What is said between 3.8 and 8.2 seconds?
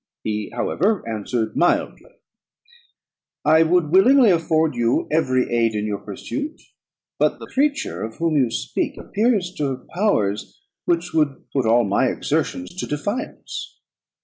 willingly afford you every aid in your pursuit; but the creature of